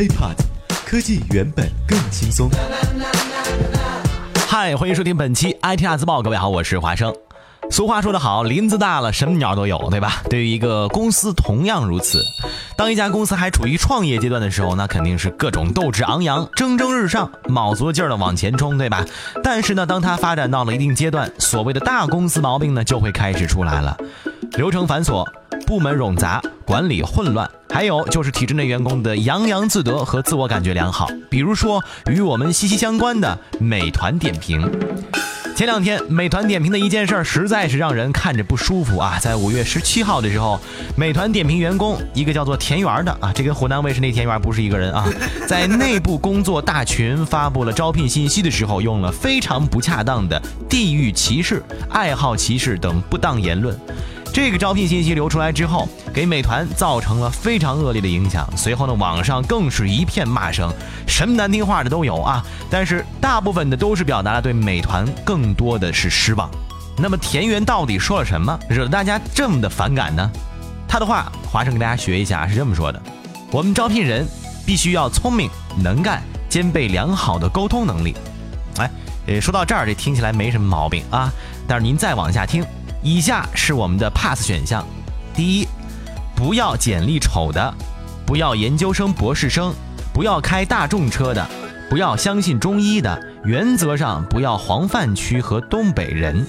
[0.00, 0.34] HiPod，
[0.86, 2.48] 科技原本更轻松。
[4.48, 6.22] 嗨，欢迎收听本期 IT 大字报。
[6.22, 7.14] 各位好，我是华生。
[7.70, 10.22] 俗话说得好，林子大了，什么鸟都有，对吧？
[10.30, 12.18] 对于一个公司同样如此。
[12.78, 19.04] 当一家公司还处于创业阶段的时候，那肯定是各种斗志昂扬、蒸蒸日上、卯足了劲儿的往前冲，对吧？
[19.44, 23.94] 但是呢，当它发展到了一定阶段，所谓的大公司毛病呢，就会开始出来了，
[24.52, 25.26] 流程繁琐。
[25.66, 31.08] 部门冗杂，管理混乱，还有就是体制内员工的洋洋自得和自我感觉良好。
[31.28, 34.68] 比如说与我们息息相关的美团点评。
[35.56, 39.18] 前两天，美团点评的一件事儿实在是让人看着不舒服啊！
[39.20, 40.58] 在五月十七号的时候，
[40.96, 45.06] 美团点评员工一个叫做田园的啊，这跟湖南卫视那田园不是一个人啊，
[45.46, 53.78] 在内部工作大群发布了招聘信息的时候，用了非常不恰当的地域歧视、爱好歧视等不当言论。
[54.32, 58.48] 这个招聘信息流出来之后，给美团造成了非常恶劣的影响。
[58.56, 60.72] 随后呢，网上更是一片骂声，
[61.06, 62.44] 什么难听话的都有啊。
[62.70, 66.48] 但是大部分的都是表达了对美团更多的是失望。
[66.96, 70.30] 那么田园到底说了什么，惹得大家这么的反感呢？
[70.86, 73.02] 他的话，华生给大家学一下，是这么说的：
[73.50, 74.26] 我们招聘人
[74.64, 75.50] 必须要聪明
[75.82, 78.14] 能干，兼备良好的沟通能力。
[78.78, 81.32] 哎，说到这儿，这听起来没什么毛病啊。
[81.66, 82.64] 但是您再往下听。
[83.02, 84.86] 以下是我们的 pass 选项：
[85.34, 85.66] 第一，
[86.36, 87.74] 不要简历丑的，
[88.26, 89.72] 不要研究生、博士生，
[90.12, 91.46] 不要开大众车的，
[91.88, 96.46] 不要相信中医的，原则上不要黄泛区和东北人。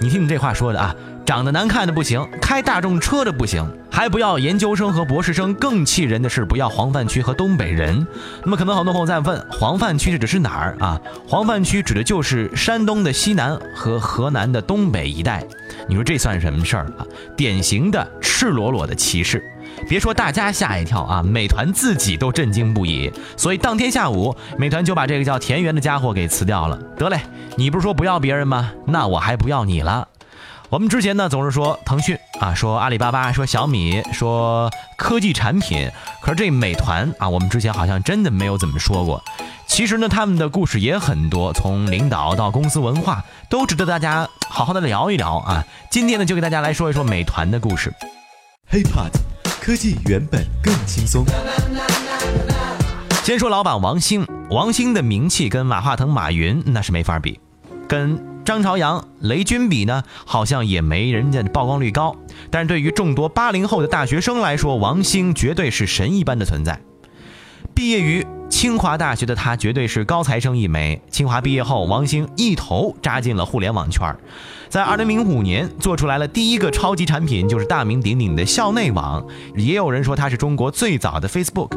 [0.00, 0.94] 你听你这话说的啊！
[1.24, 5.54] 长得难看的不行，开大众车的不行，还不要研究生和博士生。
[5.54, 8.06] 更气人的是，不要黄泛区和东北人。
[8.44, 11.00] 那么，可能很多朋友在问，黄泛区指的是哪儿啊？
[11.26, 15.44] 黄泛区指的就是山东的西南和河南的东北一带。
[15.88, 17.06] 你说这算什么事儿啊？
[17.36, 19.42] 典型的赤裸裸的歧视。
[19.88, 23.10] 别说大家吓一跳啊，美团自己都震惊不已。
[23.36, 26.78] 所以当天下午，美团就把这个叫田园的家伙给辞掉了。
[26.96, 27.20] 得嘞，
[27.56, 28.72] 你不是说不要别人吗？
[28.86, 30.08] 那我还不要你了。
[30.72, 35.90] 我们之前呢总是说腾讯啊，说阿里巴巴，说小米，说科技产品，
[36.22, 39.22] 可是这美团啊，我们之前好像真的没有怎么说过。
[39.66, 45.62] 其实呢，他们的故事也很多，从领导到公司文化，都值得大家好好的聊一聊啊。
[45.90, 47.92] 今天呢，就给大家来说一说美团的故事。
[48.70, 49.10] HiPod，
[49.60, 51.22] 科技原本更轻松。
[53.24, 57.38] 先说老板王兴，王兴的名气跟马化腾、马云那是没法比，
[57.86, 58.31] 跟。
[58.44, 62.14] 张朝阳、雷军比呢，好像也没人家曝光率高。
[62.50, 66.80] 但是对于众多八零后的大学生来说，王兴绝对是神一般的存在。
[67.74, 71.00] 毕业于清华大学的他，绝对是高材生一枚。
[71.08, 74.14] 清华毕业后，王兴一头扎进了互联网圈，
[74.68, 79.24] 在二零零五年做出来了第一个超级产品，就是大名鼎鼎的校内网。
[79.54, 81.70] 也有人说他是中国最早的 Facebook，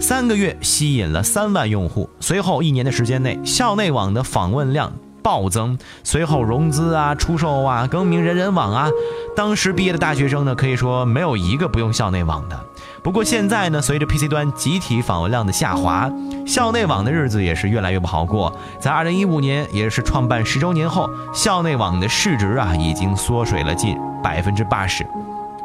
[0.00, 2.08] 三个月吸引了三万用户。
[2.20, 4.90] 随后一年的时间内，校内网的访问量。
[5.24, 8.90] 暴增，随后融资啊、出售啊、更名人人网啊，
[9.34, 12.60] 当时毕业的大学生呢，可以说没有一个不用校内网的。
[13.02, 16.10] 不过现在呢，随着 PC 端集体访问量的下滑，
[16.46, 18.54] 校内网的日子也是越来越不好过。
[18.78, 25.06] 在二零一五年，也是创办十周年后，校内网的市值啊，已经缩水了近百分之八十。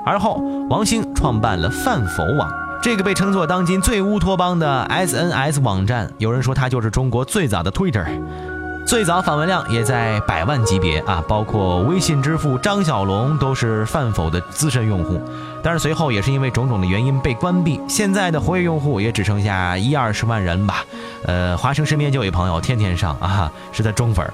[0.05, 2.49] 而后，王兴创办了饭否网，
[2.81, 8.05] 这个被称作当今最乌托邦的 SNS 网站，有人说它就是中国最早的 Twitter。
[8.89, 15.21] 最早访问量也在百万级别啊，包括微信支付张小龙都是饭否的资深用户，
[15.61, 20.83] 但是随后也是因为种种的原因被关闭，现在的活跃用户也只剩下一二十万人吧。
[21.23, 24.27] 呃，华生身边就有一朋友天天上啊，是他忠粉。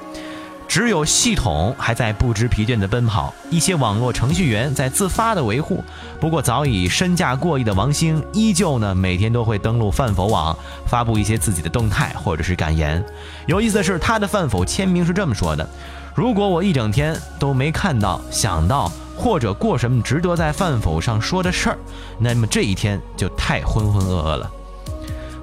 [0.75, 5.81] 只有系统还在不知疲倦地奔跑，一些网络程序员在自发地维护。
[6.19, 10.53] 不过，早已身价过亿的王兴依旧呢，每天都会登录饭否网，
[10.85, 13.01] 发布一些自己的动态或者是感言。
[13.45, 15.65] 有意思的是，他的饭否签名是这么说的
[16.13, 21.77] ：“如果我一整天都没看到、想到或者过什么值得在饭否上说的事儿，
[22.19, 24.51] 那么这一天就太浑浑噩噩了。”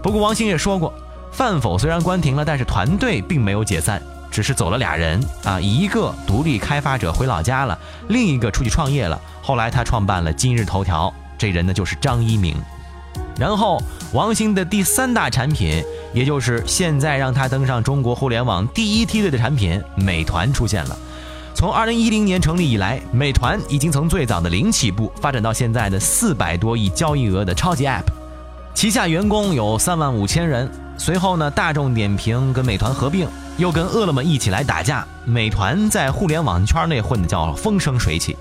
[0.02, 0.92] 不过，王兴也说过，
[1.30, 4.02] 饭否虽然关停了，但是团队并没有解散。
[4.32, 9.20] 只是走了俩人啊，一个独立开发者回老家了，另一个出去创业了。
[9.42, 12.56] 后来他创办了今日头条，这人呢就是张一鸣。
[13.36, 13.80] 然后
[14.12, 15.84] 王兴的第三大产品，
[16.14, 20.96] 也就是现在让他登上中国互联网第一梯队的产品——美团出现了。
[21.54, 28.04] 从二零一零年成立以来，美团已经从最早的零起步，发展到现在的四百多亿交易额的超级 App，
[28.74, 30.70] 旗下员工有三万五千人。
[30.96, 33.28] 随后呢，大众点评跟美团合并。
[33.58, 38.36] 又跟饿了么一起来打架，美团在互联网圈内混的叫风生水起。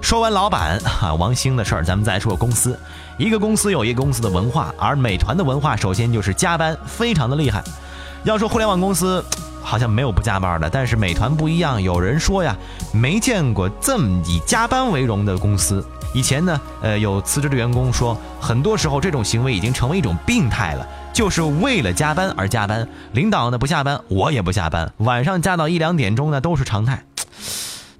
[0.00, 2.78] 说完老板哈王兴的事儿，咱们再说公司。
[3.18, 7.62] 一个公司有一个公司的文化，而美团的文化首先就是加班，非常的厉害。
[8.24, 9.24] 要说互联网公司，
[9.62, 11.80] 好像没有不加班的，但是美团不一样。
[11.80, 12.56] 有人说呀，
[12.92, 15.84] 没见过这么以加班为荣的公司。
[16.12, 22.88] 以前呢，呃，有辞职的员工说，很多时候这种行为已经成为一种病态了，就是为了加班而加班。
[23.12, 27.04] 领导呢不下班，我也不下班，晚上加到一两点钟呢都是常态。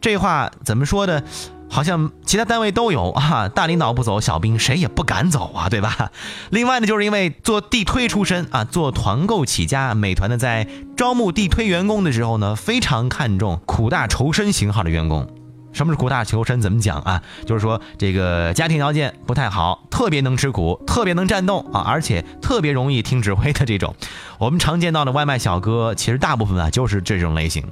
[0.00, 1.22] 这话怎么说的？
[1.70, 6.11] 好像其他单位都有啊，大领导不走，小兵谁也不敢走啊，对吧？
[6.50, 15.26] 另外呢，就是因为做地推出身啊，做团购起家，美团呢在招募地推员工的时候呢，非常看重苦大仇深型号的员工。
[15.72, 16.61] 什么是苦大仇深？
[16.61, 17.22] 怎么讲啊？
[17.46, 23.94] 就是说这个家庭条件不太好，特别能吃苦，特别能战斗啊，而且特别容易听指挥的这种。
[24.38, 27.64] 我们常见到的外卖小哥，其实大部分啊就是这种类型。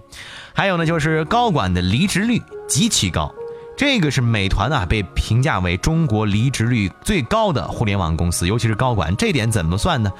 [0.54, 3.34] 还有呢，就是高管的离职率极其高。
[3.78, 10.10] 这个是美团啊，被评价为中国离职率最高的互联网公司，尤其是高管，这点怎么算呢？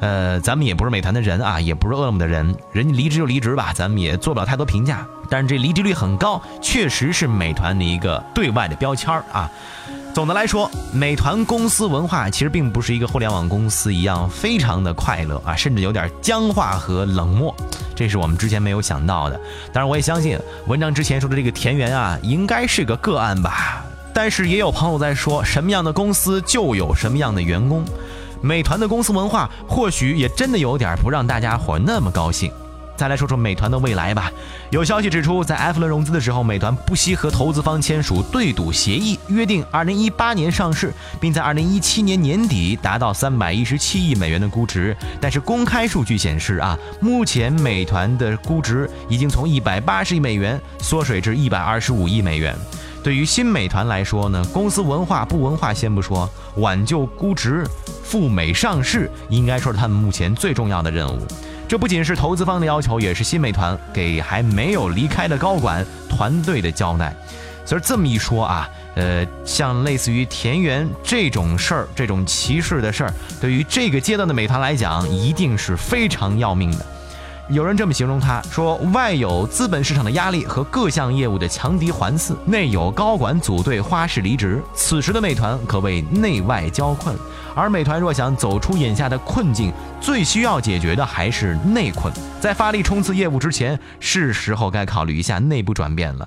[0.00, 5.06] 呃，咱们也不是美团的人啊，也不是饿了么的人，人家离职就离职吧，咱们也做不了太多评价。
[5.30, 9.48] 但是这离职率很高，确实是美团的一个对外的标签啊。
[10.14, 17.52] 总的来说，美团公司文化其实并不是一个互联网公司一样非常的快乐啊，甚至有点僵化和冷漠，
[17.96, 19.34] 这是我们之前没有想到的。
[19.72, 20.38] 当然，我也相信
[20.68, 23.84] 文章之前说的这个田园啊，应该是个个案吧。
[24.14, 27.84] 但是也有朋友在说，什么样的公司就有什么样的员工，
[28.40, 32.52] 美团的公司文化或许也真的有点不让大家伙那么高兴。
[32.96, 34.30] 再来说说美团的未来吧。
[34.70, 44.96] 有消息指出，在 F 轮融资的时候，美团不惜和投资方签署对赌协议，约定2018年上市，并在2017年年底达到317亿美元的估值。
[45.20, 52.56] 但是公开数据显示啊，目前美团的估值已经从180亿美元缩水至125亿美元。
[53.02, 57.66] 对于新美团来说呢，公司文化不文化先不说，挽救估值、
[58.02, 61.18] 赴美上市，应该说是他们目前最重要的任务。
[61.66, 67.14] 这不仅是投资方的要求，也是新美团给还没有离开的高管团队的交代。
[67.64, 76.84] 所以这么一说啊，呃，像类似于田园这种事儿，这种歧视的事儿，对于这个阶段的美团来讲，一定是非常要命的。
[77.50, 84.62] 有人这么形容他说：“外有资本市场的压力和各项业务的强敌环伺，内有高管组队花式离职。
[84.74, 87.14] 此时的美团可谓内外交困。
[87.54, 89.70] 而美团若想走出眼下的困境，
[90.00, 92.10] 最需要解决的还是内困。
[92.40, 96.26] 在发力冲刺业务之前，是时候该考虑一下内部转变了。”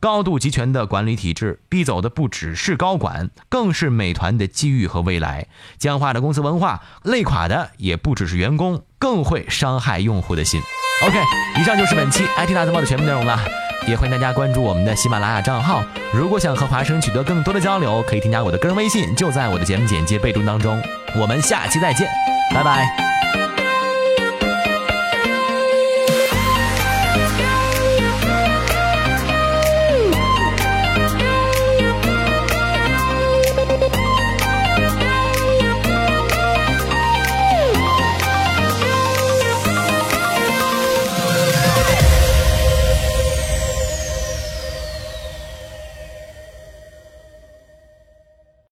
[0.00, 5.46] 高度集权的管理体制逼走的不只是高管，更是美团的机遇和未来。
[5.78, 10.60] 僵化的公司文化累垮的也不只是员工，更会伤害用户的心。
[11.02, 11.18] OK，
[11.60, 13.38] 以上就是本期 IT 大字报的全部内容了，
[13.86, 15.82] 也欢迎大家关注我们的喜马拉雅账号。
[16.14, 20.80] 如果想和华生取得更多的交流，可以添加我的个人微信，就在我的节目简介备注当中。
[21.14, 22.08] 我们下期再见，
[22.54, 23.05] 拜拜。